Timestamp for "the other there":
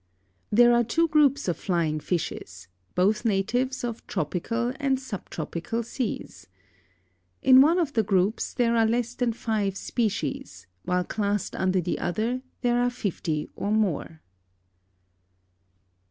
11.81-12.81